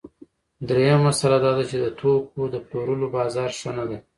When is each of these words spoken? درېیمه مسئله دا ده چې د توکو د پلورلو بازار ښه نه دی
درېیمه 0.67 1.03
مسئله 1.07 1.37
دا 1.45 1.51
ده 1.57 1.63
چې 1.69 1.77
د 1.83 1.85
توکو 1.99 2.41
د 2.53 2.55
پلورلو 2.67 3.07
بازار 3.17 3.49
ښه 3.59 3.71
نه 3.77 3.83
دی 3.89 3.97